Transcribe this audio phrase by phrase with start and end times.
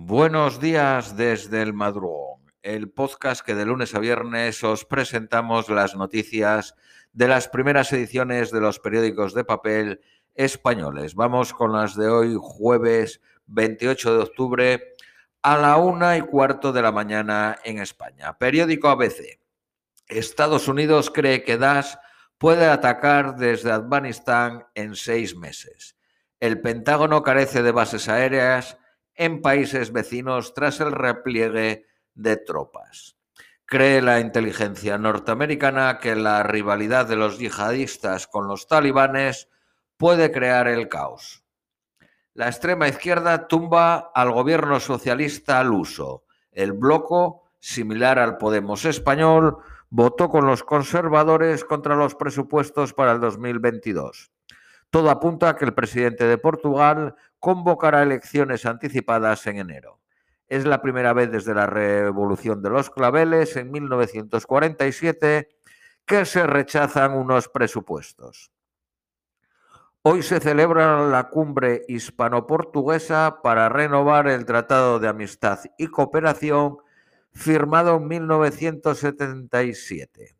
[0.00, 5.96] Buenos días desde el madrugón, el podcast que de lunes a viernes os presentamos las
[5.96, 6.76] noticias
[7.12, 10.00] de las primeras ediciones de los periódicos de papel
[10.36, 11.16] españoles.
[11.16, 14.94] Vamos con las de hoy, jueves 28 de octubre,
[15.42, 18.38] a la una y cuarto de la mañana en España.
[18.38, 19.40] Periódico ABC.
[20.06, 21.98] Estados Unidos cree que Daesh
[22.38, 25.96] puede atacar desde Afganistán en seis meses.
[26.38, 28.78] El Pentágono carece de bases aéreas
[29.18, 33.16] en países vecinos tras el repliegue de tropas.
[33.66, 39.50] Cree la inteligencia norteamericana que la rivalidad de los yihadistas con los talibanes
[39.98, 41.44] puede crear el caos.
[42.32, 46.24] La extrema izquierda tumba al gobierno socialista al uso.
[46.52, 49.58] El bloco, similar al Podemos español,
[49.90, 54.30] votó con los conservadores contra los presupuestos para el 2022.
[54.90, 60.00] Todo apunta a que el presidente de Portugal convocará elecciones anticipadas en enero.
[60.48, 65.48] Es la primera vez desde la Revolución de los Claveles en 1947
[66.06, 68.50] que se rechazan unos presupuestos.
[70.02, 76.78] Hoy se celebra la cumbre hispano-portuguesa para renovar el Tratado de Amistad y Cooperación
[77.32, 80.37] firmado en 1977.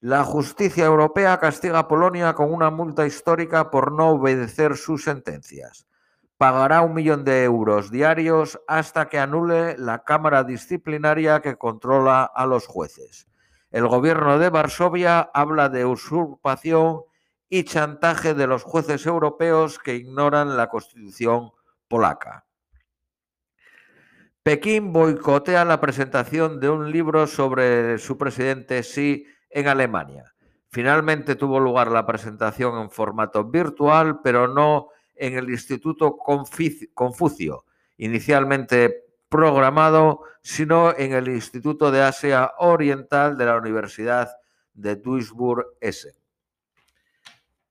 [0.00, 5.88] La justicia europea castiga a Polonia con una multa histórica por no obedecer sus sentencias.
[6.36, 12.46] Pagará un millón de euros diarios hasta que anule la Cámara Disciplinaria que controla a
[12.46, 13.26] los jueces.
[13.72, 17.02] El gobierno de Varsovia habla de usurpación
[17.48, 21.50] y chantaje de los jueces europeos que ignoran la constitución
[21.88, 22.46] polaca.
[24.44, 30.34] Pekín boicotea la presentación de un libro sobre su presidente Xi en Alemania.
[30.70, 37.64] Finalmente tuvo lugar la presentación en formato virtual, pero no en el Instituto Confucio,
[37.96, 44.28] inicialmente programado, sino en el Instituto de Asia Oriental de la Universidad
[44.74, 46.14] de Duisburg-Essen.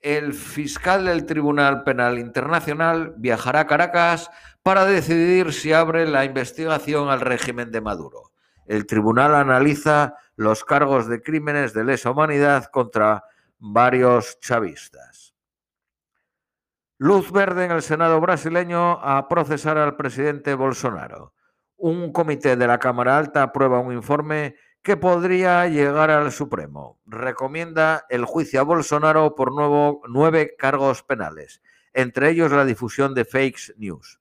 [0.00, 4.30] El fiscal del Tribunal Penal Internacional viajará a Caracas
[4.62, 8.33] para decidir si abre la investigación al régimen de Maduro.
[8.66, 13.24] El tribunal analiza los cargos de crímenes de lesa humanidad contra
[13.58, 15.34] varios chavistas.
[16.98, 21.34] Luz verde en el Senado brasileño a procesar al presidente Bolsonaro.
[21.76, 27.00] Un comité de la Cámara Alta aprueba un informe que podría llegar al Supremo.
[27.06, 31.62] Recomienda el juicio a Bolsonaro por nuevo, nueve cargos penales,
[31.94, 34.20] entre ellos la difusión de fake news.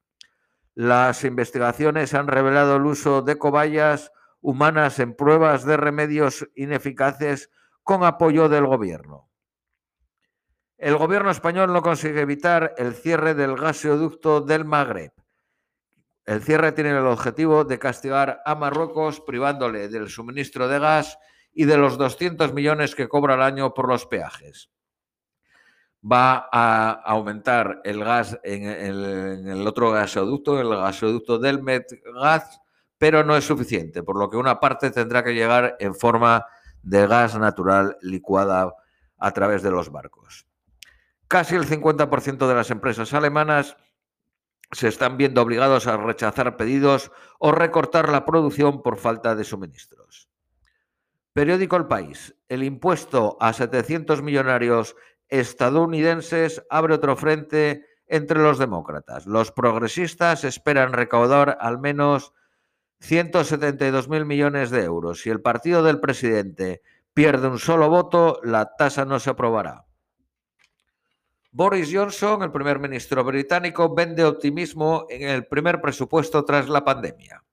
[0.74, 4.12] Las investigaciones han revelado el uso de cobayas
[4.44, 7.50] humanas en pruebas de remedios ineficaces
[7.82, 9.30] con apoyo del gobierno.
[10.78, 15.14] El gobierno español no consigue evitar el cierre del gasoducto del Magreb.
[16.26, 21.18] El cierre tiene el objetivo de castigar a Marruecos privándole del suministro de gas
[21.54, 24.70] y de los 200 millones que cobra al año por los peajes.
[26.04, 28.66] Va a aumentar el gas en
[29.48, 32.60] el, otro gasoducto, el gasoducto del Medgas,
[33.04, 36.46] pero no es suficiente, por lo que una parte tendrá que llegar en forma
[36.84, 38.74] de gas natural licuada
[39.18, 40.48] a través de los barcos.
[41.28, 43.76] Casi el 50% de las empresas alemanas
[44.72, 50.30] se están viendo obligados a rechazar pedidos o recortar la producción por falta de suministros.
[51.34, 52.34] Periódico El País.
[52.48, 54.96] El impuesto a 700 millonarios
[55.28, 59.26] estadounidenses abre otro frente entre los demócratas.
[59.26, 62.32] Los progresistas esperan recaudar al menos
[63.04, 65.22] 172 mil millones de euros.
[65.22, 66.82] Si el partido del presidente
[67.14, 69.84] pierde un solo voto, la tasa no se aprobará.
[71.52, 77.44] Boris Johnson, el primer ministro británico, vende optimismo en el primer presupuesto tras la pandemia.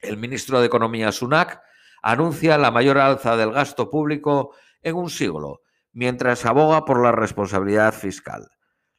[0.00, 1.60] El ministro de Economía Sunak
[2.02, 5.60] anuncia la mayor alza del gasto público en un siglo,
[5.92, 8.48] mientras aboga por la responsabilidad fiscal.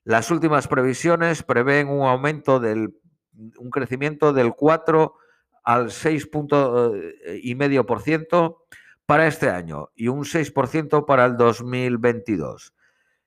[0.04, 2.94] Las últimas previsiones prevén un aumento del
[3.58, 5.16] un crecimiento del 4
[5.64, 8.58] al 6,5%
[9.06, 12.74] para este año y un 6% para el 2022.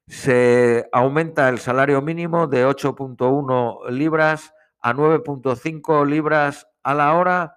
[0.07, 7.57] Se aumenta el salario mínimo de 8.1 libras a 9.5 libras a la hora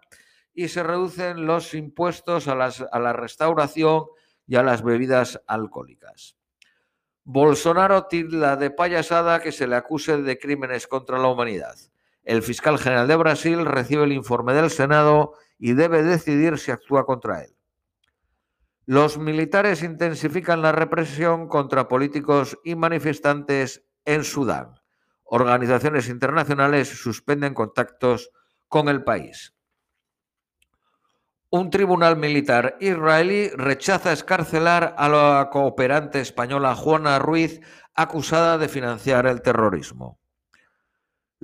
[0.54, 4.06] y se reducen los impuestos a, a la restauración
[4.48, 6.38] y a las bebidas alcohólicas.
[7.24, 11.76] Bolsonaro tilda de payasada que se le acuse de crímenes contra la humanidad.
[12.26, 17.06] El fiscal general de Brasil recibe el informe del Senado y debe decidir si actúa
[17.06, 17.56] contra él.
[18.88, 24.76] Los militares intensifican la represión contra políticos y manifestantes en Sudán.
[25.24, 28.32] Organizaciones internacionales suspenden contactos
[28.68, 29.56] con el país.
[31.52, 37.62] Un tribunal militar israelí rechaza escarcelar a la cooperante española Juana Ruiz
[37.94, 40.20] acusada de financiar el terrorismo.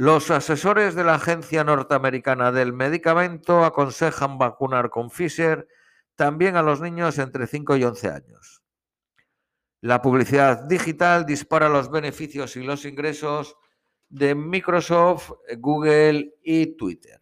[0.01, 5.67] Los asesores de la Agencia Norteamericana del Medicamento aconsejan vacunar con Pfizer
[6.15, 8.63] también a los niños entre 5 y 11 años.
[9.79, 13.55] La publicidad digital dispara los beneficios y los ingresos
[14.09, 17.21] de Microsoft, Google y Twitter.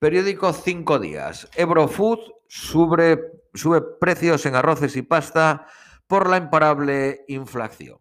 [0.00, 1.48] Periódico Cinco Días.
[1.54, 3.20] Ebrofood sube,
[3.54, 5.64] sube precios en arroces y pasta
[6.08, 8.00] por la imparable inflación.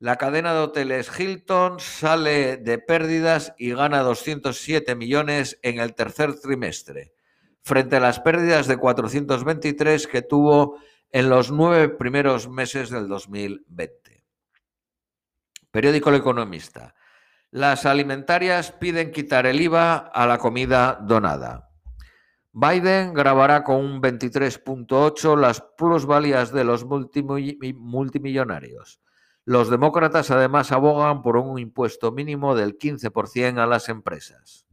[0.00, 6.38] La cadena de hoteles Hilton sale de pérdidas y gana 207 millones en el tercer
[6.38, 7.14] trimestre,
[7.62, 10.78] frente a las pérdidas de 423 que tuvo
[11.10, 14.22] en los nueve primeros meses del 2020.
[15.72, 16.94] Periódico El Economista.
[17.50, 21.72] Las alimentarias piden quitar el IVA a la comida donada.
[22.52, 29.00] Biden grabará con un 23.8 las plusvalías de los multimillonarios.
[29.48, 34.66] Los demócratas además abogan por un impuesto mínimo del 15% a las empresas.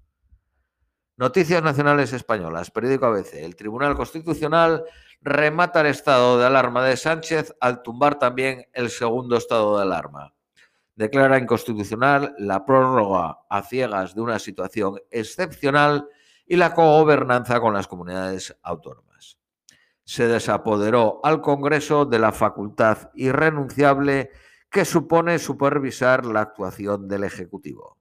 [1.16, 3.36] Noticias Nacionales Españolas, periódico ABC.
[3.36, 4.84] El Tribunal Constitucional
[5.22, 10.34] remata el estado de alarma de Sánchez al tumbar también el segundo estado de alarma
[10.96, 16.08] declara inconstitucional la prórroga a ciegas de una situación excepcional
[16.46, 19.38] y la cogobernanza con las comunidades autónomas.
[20.04, 24.32] Se desapoderó al Congreso de la facultad irrenunciable
[24.76, 27.98] que supone supervisar la actuación del Ejecutivo.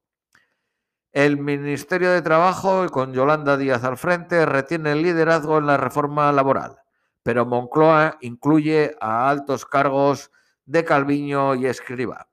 [1.12, 6.32] El Ministerio de Trabajo, con Yolanda Díaz al frente, retiene el liderazgo en la reforma
[6.32, 6.78] laboral,
[7.22, 10.32] pero Moncloa incluye a altos cargos
[10.66, 12.28] de Calviño y Escriba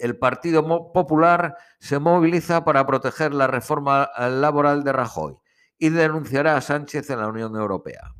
[0.00, 5.36] el Partido Popular se moviliza para proteger la reforma laboral de Rajoy
[5.78, 8.14] y denunciará a Sánchez en la Unión Europea.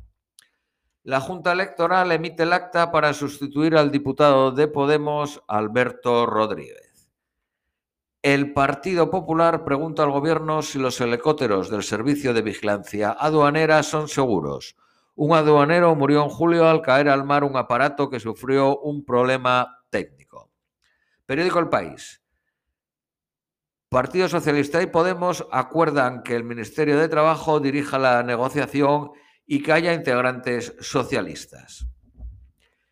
[1.09, 7.11] La Junta Electoral emite el acta para sustituir al diputado de Podemos, Alberto Rodríguez.
[8.21, 14.07] El Partido Popular pregunta al Gobierno si los helicópteros del Servicio de Vigilancia Aduanera son
[14.07, 14.75] seguros.
[15.15, 19.79] Un aduanero murió en julio al caer al mar un aparato que sufrió un problema
[19.89, 20.51] técnico.
[21.25, 22.21] Periódico El País.
[23.89, 29.09] Partido Socialista y Podemos acuerdan que el Ministerio de Trabajo dirija la negociación
[29.51, 31.87] y que haya integrantes socialistas.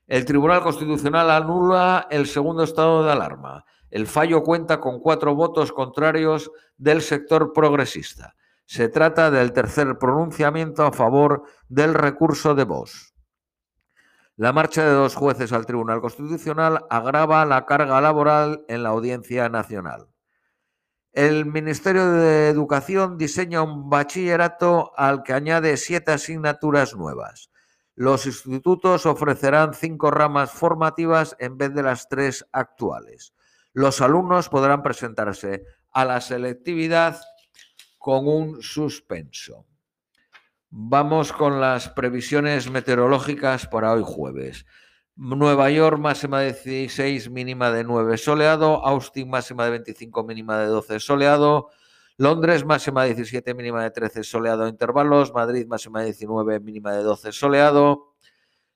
[0.07, 3.63] El Tribunal Constitucional anula el segundo estado de alarma.
[3.91, 8.33] El fallo cuenta con cuatro votos contrarios del sector progresista.
[8.65, 13.13] Se trata del tercer pronunciamiento a favor del recurso de Vox.
[14.35, 19.47] La marcha de dos jueces al Tribunal Constitucional agrava la carga laboral en la Audiencia
[19.47, 20.07] Nacional.
[21.17, 27.49] El Ministerio de Educación diseña un bachillerato al que añade siete asignaturas nuevas.
[27.95, 33.33] Los institutos ofrecerán cinco ramas formativas en vez de las tres actuales.
[33.73, 37.19] Los alumnos podrán presentarse a la selectividad
[37.97, 39.65] con un suspenso.
[40.69, 44.67] Vamos con las previsiones meteorológicas para hoy jueves.
[45.17, 48.85] Nueva York máxima de 16, mínima de 9 soleado.
[48.85, 51.69] Austin máxima de 25, mínima de 12 soleado.
[52.17, 55.33] Londres máxima de 17, mínima de 13 soleado intervalos.
[55.33, 58.13] Madrid máxima de 19, mínima de 12 soleado.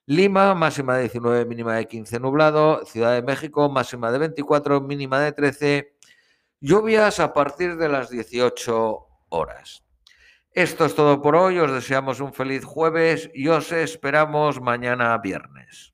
[0.08, 2.86] Lima máxima de 19, mínima de 15 nublado.
[2.88, 5.96] Ciudad de México máxima de 24, mínima de 13.
[6.60, 8.98] Lluvias a partir de las 18
[9.30, 9.84] horas.
[10.54, 15.94] Esto es todo por hoy, os deseamos un feliz jueves y os esperamos mañana viernes.